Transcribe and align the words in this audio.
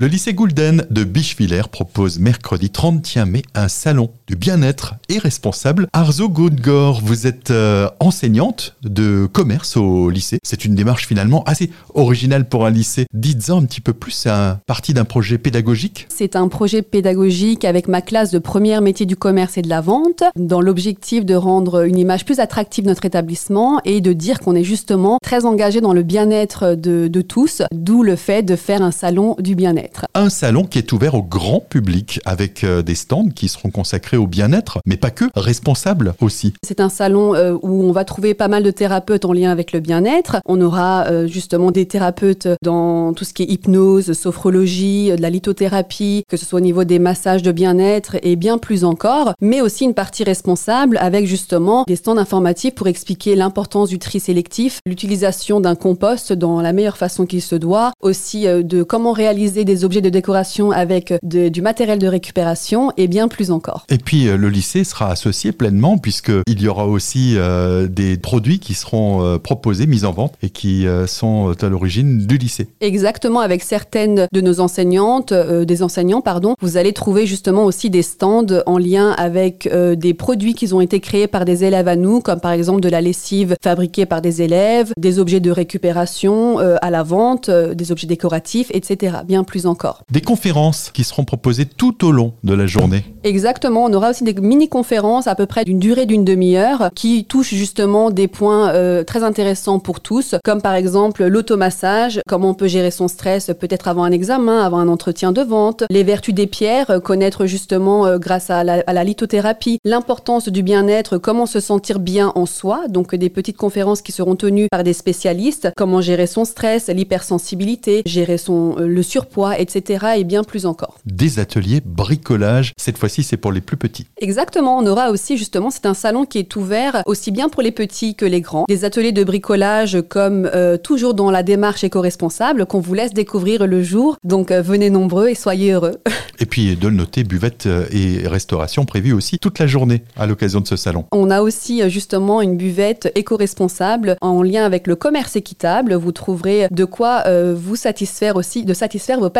Le 0.00 0.08
lycée 0.08 0.34
Goulden 0.34 0.88
de 0.90 1.04
Bichevillers 1.04 1.68
propose 1.70 2.18
mercredi 2.18 2.68
31 2.68 3.26
mai 3.26 3.42
un 3.54 3.68
salon 3.68 4.10
du 4.26 4.34
bien-être 4.34 4.96
et 5.08 5.18
responsable. 5.18 5.86
Arzo 5.92 6.28
Goudgor, 6.28 7.00
vous 7.00 7.28
êtes 7.28 7.52
euh, 7.52 7.88
enseignante 8.00 8.74
de 8.82 9.28
commerce 9.32 9.76
au 9.76 10.10
lycée. 10.10 10.40
C'est 10.42 10.64
une 10.64 10.74
démarche 10.74 11.06
finalement 11.06 11.44
assez 11.44 11.70
originale 11.94 12.48
pour 12.48 12.66
un 12.66 12.70
lycée. 12.70 13.06
Dites-en 13.14 13.60
un 13.60 13.66
petit 13.66 13.80
peu 13.80 13.92
plus, 13.92 14.10
c'est 14.10 14.30
un 14.30 14.58
parti 14.66 14.94
d'un 14.94 15.04
projet 15.04 15.38
pédagogique 15.38 16.08
C'est 16.08 16.34
un 16.34 16.48
projet 16.48 16.82
pédagogique 16.82 17.64
avec 17.64 17.86
ma 17.86 18.02
classe 18.02 18.32
de 18.32 18.40
première 18.40 18.82
métier 18.82 19.06
du 19.06 19.14
commerce 19.14 19.58
et 19.58 19.62
de 19.62 19.68
la 19.68 19.80
vente, 19.80 20.24
dans 20.34 20.60
l'objectif 20.60 21.24
de 21.24 21.36
rendre 21.36 21.86
une 21.86 21.98
image 21.98 22.24
plus 22.24 22.40
attractive 22.40 22.82
de 22.82 22.88
notre 22.88 23.04
établissement 23.04 23.80
et 23.84 24.00
de 24.00 24.12
dire 24.12 24.40
qu'on 24.40 24.56
est 24.56 24.64
justement 24.64 25.18
très 25.22 25.44
engagé 25.44 25.80
dans 25.80 25.92
le 25.92 26.02
bien-être 26.02 26.74
de 26.74 27.20
tous, 27.20 27.62
d'où 27.70 28.02
le 28.02 28.16
fait 28.16 28.42
de 28.42 28.56
faire 28.56 28.82
un 28.82 28.90
salon 28.90 29.36
du 29.38 29.54
bien-être. 29.54 29.83
Un 30.14 30.30
salon 30.30 30.64
qui 30.64 30.78
est 30.78 30.92
ouvert 30.92 31.14
au 31.14 31.22
grand 31.22 31.60
public 31.60 32.20
avec 32.24 32.64
euh, 32.64 32.82
des 32.82 32.94
stands 32.94 33.28
qui 33.34 33.48
seront 33.48 33.70
consacrés 33.70 34.16
au 34.16 34.26
bien-être, 34.26 34.78
mais 34.86 34.96
pas 34.96 35.10
que, 35.10 35.24
responsables 35.34 36.14
aussi. 36.20 36.54
C'est 36.64 36.80
un 36.80 36.88
salon 36.88 37.34
euh, 37.34 37.56
où 37.62 37.82
on 37.82 37.92
va 37.92 38.04
trouver 38.04 38.34
pas 38.34 38.48
mal 38.48 38.62
de 38.62 38.70
thérapeutes 38.70 39.24
en 39.24 39.32
lien 39.32 39.50
avec 39.50 39.72
le 39.72 39.80
bien-être. 39.80 40.36
On 40.46 40.60
aura 40.60 41.06
euh, 41.06 41.26
justement 41.26 41.70
des 41.70 41.86
thérapeutes 41.86 42.48
dans 42.62 43.12
tout 43.12 43.24
ce 43.24 43.34
qui 43.34 43.42
est 43.42 43.50
hypnose, 43.50 44.12
sophrologie, 44.12 45.10
de 45.10 45.20
la 45.20 45.30
lithothérapie, 45.30 46.24
que 46.28 46.36
ce 46.36 46.44
soit 46.44 46.58
au 46.58 46.62
niveau 46.62 46.84
des 46.84 46.98
massages 46.98 47.42
de 47.42 47.52
bien-être 47.52 48.16
et 48.22 48.36
bien 48.36 48.58
plus 48.58 48.84
encore, 48.84 49.34
mais 49.40 49.60
aussi 49.60 49.84
une 49.84 49.94
partie 49.94 50.24
responsable 50.24 50.96
avec 50.98 51.26
justement 51.26 51.84
des 51.88 51.96
stands 51.96 52.16
informatifs 52.16 52.74
pour 52.74 52.86
expliquer 52.86 53.34
l'importance 53.34 53.88
du 53.88 53.98
tri 53.98 54.20
sélectif, 54.20 54.78
l'utilisation 54.86 55.60
d'un 55.60 55.74
compost 55.74 56.32
dans 56.32 56.60
la 56.60 56.72
meilleure 56.72 56.96
façon 56.96 57.26
qu'il 57.26 57.42
se 57.42 57.56
doit, 57.56 57.92
aussi 58.00 58.46
de 58.46 58.82
comment 58.82 59.12
réaliser 59.12 59.64
des 59.64 59.73
objets 59.82 60.00
de 60.00 60.10
décoration 60.10 60.70
avec 60.70 61.14
du 61.22 61.62
matériel 61.62 61.98
de 61.98 62.06
récupération 62.06 62.92
et 62.96 63.08
bien 63.08 63.28
plus 63.28 63.50
encore. 63.50 63.86
Et 63.88 63.98
puis 63.98 64.28
euh, 64.28 64.36
le 64.36 64.48
lycée 64.48 64.84
sera 64.84 65.10
associé 65.10 65.52
pleinement 65.52 65.98
puisqu'il 65.98 66.60
y 66.60 66.68
aura 66.68 66.86
aussi 66.86 67.34
euh, 67.36 67.88
des 67.88 68.16
produits 68.16 68.58
qui 68.58 68.74
seront 68.74 69.24
euh, 69.24 69.38
proposés, 69.38 69.86
mis 69.86 70.04
en 70.04 70.12
vente 70.12 70.34
et 70.42 70.50
qui 70.50 70.86
sont 71.06 71.54
à 71.60 71.68
l'origine 71.68 72.26
du 72.26 72.36
lycée. 72.36 72.68
Exactement, 72.80 73.40
avec 73.40 73.62
certaines 73.62 74.26
de 74.30 74.40
nos 74.40 74.60
enseignantes, 74.60 75.32
des 75.32 75.82
enseignants, 75.82 76.20
pardon, 76.20 76.54
vous 76.60 76.76
allez 76.76 76.92
trouver 76.92 77.26
justement 77.26 77.64
aussi 77.64 77.90
des 77.90 78.02
stands 78.02 78.46
en 78.66 78.78
lien 78.78 79.12
avec 79.12 79.68
des 79.72 80.14
produits 80.14 80.54
qui 80.54 80.72
ont 80.74 80.80
été 80.80 81.00
créés 81.00 81.26
par 81.26 81.44
des 81.44 81.64
élèves 81.64 81.88
à 81.88 81.96
nous, 81.96 82.20
comme 82.20 82.40
par 82.40 82.52
exemple 82.52 82.80
de 82.80 82.88
la 82.88 83.00
lessive 83.00 83.56
fabriquée 83.62 84.06
par 84.06 84.20
des 84.20 84.42
élèves, 84.42 84.92
des 84.98 85.18
objets 85.18 85.40
de 85.40 85.50
récupération 85.50 86.58
à 86.58 86.90
la 86.90 87.02
vente, 87.02 87.50
des 87.50 87.92
objets 87.92 88.06
décoratifs, 88.06 88.70
etc. 88.72 89.18
Bien 89.26 89.44
plus 89.44 89.63
encore. 89.66 90.02
Des 90.10 90.20
conférences 90.20 90.90
qui 90.92 91.04
seront 91.04 91.24
proposées 91.24 91.66
tout 91.66 92.04
au 92.04 92.12
long 92.12 92.34
de 92.44 92.54
la 92.54 92.66
journée. 92.66 93.04
Exactement, 93.22 93.84
on 93.84 93.92
aura 93.92 94.10
aussi 94.10 94.24
des 94.24 94.34
mini-conférences 94.34 95.26
à 95.26 95.34
peu 95.34 95.46
près 95.46 95.64
d'une 95.64 95.78
durée 95.78 96.06
d'une 96.06 96.24
demi-heure 96.24 96.90
qui 96.94 97.24
touchent 97.24 97.54
justement 97.54 98.10
des 98.10 98.28
points 98.28 98.70
euh, 98.70 99.04
très 99.04 99.22
intéressants 99.22 99.78
pour 99.78 100.00
tous, 100.00 100.34
comme 100.44 100.60
par 100.60 100.74
exemple 100.74 101.24
l'automassage, 101.24 102.20
comment 102.28 102.50
on 102.50 102.54
peut 102.54 102.68
gérer 102.68 102.90
son 102.90 103.08
stress 103.08 103.50
peut-être 103.58 103.88
avant 103.88 104.04
un 104.04 104.12
examen, 104.12 104.64
avant 104.64 104.78
un 104.78 104.88
entretien 104.88 105.32
de 105.32 105.42
vente, 105.42 105.84
les 105.90 106.02
vertus 106.02 106.34
des 106.34 106.46
pierres, 106.46 106.90
euh, 106.90 107.00
connaître 107.00 107.46
justement 107.46 108.06
euh, 108.06 108.18
grâce 108.18 108.50
à 108.50 108.64
la, 108.64 108.82
à 108.86 108.92
la 108.92 109.04
lithothérapie, 109.04 109.78
l'importance 109.84 110.48
du 110.48 110.62
bien-être, 110.62 111.18
comment 111.18 111.46
se 111.46 111.60
sentir 111.60 111.98
bien 111.98 112.32
en 112.34 112.46
soi, 112.46 112.88
donc 112.88 113.14
des 113.14 113.30
petites 113.30 113.56
conférences 113.56 114.02
qui 114.02 114.12
seront 114.12 114.36
tenues 114.36 114.68
par 114.70 114.84
des 114.84 114.92
spécialistes, 114.92 115.70
comment 115.76 116.00
gérer 116.00 116.26
son 116.26 116.44
stress, 116.44 116.88
l'hypersensibilité, 116.88 118.02
gérer 118.06 118.38
son, 118.38 118.76
le 118.78 119.02
surpoids, 119.02 119.53
etc. 119.58 120.06
et 120.18 120.24
bien 120.24 120.44
plus 120.44 120.66
encore. 120.66 120.98
Des 121.04 121.38
ateliers 121.38 121.80
bricolage, 121.84 122.72
cette 122.76 122.98
fois-ci 122.98 123.22
c'est 123.22 123.36
pour 123.36 123.52
les 123.52 123.60
plus 123.60 123.76
petits. 123.76 124.06
Exactement, 124.18 124.78
on 124.78 124.86
aura 124.86 125.10
aussi 125.10 125.36
justement, 125.36 125.70
c'est 125.70 125.86
un 125.86 125.94
salon 125.94 126.24
qui 126.24 126.38
est 126.38 126.56
ouvert 126.56 127.02
aussi 127.06 127.30
bien 127.30 127.48
pour 127.48 127.62
les 127.62 127.72
petits 127.72 128.14
que 128.14 128.24
les 128.24 128.40
grands. 128.40 128.64
Des 128.68 128.84
ateliers 128.84 129.12
de 129.12 129.24
bricolage 129.24 129.98
comme 130.08 130.50
euh, 130.54 130.76
toujours 130.76 131.14
dans 131.14 131.30
la 131.30 131.42
démarche 131.42 131.84
éco-responsable 131.84 132.66
qu'on 132.66 132.80
vous 132.80 132.94
laisse 132.94 133.12
découvrir 133.12 133.66
le 133.66 133.82
jour. 133.82 134.16
Donc 134.24 134.50
euh, 134.50 134.62
venez 134.62 134.90
nombreux 134.90 135.28
et 135.28 135.34
soyez 135.34 135.72
heureux. 135.72 135.96
Et 136.40 136.46
puis 136.46 136.74
de 136.74 136.88
le 136.88 136.94
noter, 136.94 137.22
buvette 137.22 137.66
euh, 137.66 137.86
et 137.92 138.26
restauration 138.26 138.84
prévues 138.84 139.12
aussi 139.12 139.38
toute 139.38 139.60
la 139.60 139.68
journée 139.68 140.02
à 140.16 140.26
l'occasion 140.26 140.60
de 140.60 140.66
ce 140.66 140.74
salon. 140.74 141.04
On 141.12 141.30
a 141.30 141.42
aussi 141.42 141.88
justement 141.88 142.42
une 142.42 142.56
buvette 142.56 143.12
éco-responsable 143.14 144.16
en 144.20 144.42
lien 144.42 144.64
avec 144.64 144.88
le 144.88 144.96
commerce 144.96 145.36
équitable. 145.36 145.94
Vous 145.94 146.10
trouverez 146.10 146.66
de 146.72 146.84
quoi 146.84 147.22
vous 147.54 147.76
satisfaire 147.76 148.34
aussi, 148.34 148.64
de 148.64 148.74
satisfaire 148.74 149.20
vos 149.20 149.30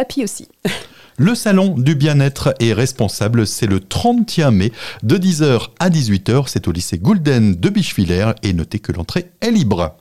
Le 1.17 1.37
salon 1.37 1.77
du 1.79 1.95
bien-être 1.95 2.55
est 2.59 2.73
responsable, 2.73 3.47
c'est 3.47 3.69
le 3.69 3.79
31 3.79 4.51
mai 4.51 4.73
de 5.05 5.17
10h 5.17 5.69
à 5.79 5.89
18h, 5.89 6.47
c'est 6.49 6.67
au 6.67 6.73
lycée 6.73 6.99
Goulden 6.99 7.55
de 7.55 7.69
Bichevillers 7.69 8.33
et 8.43 8.53
notez 8.53 8.81
que 8.81 8.91
l'entrée 8.91 9.31
est 9.41 9.53
libre. 9.53 9.93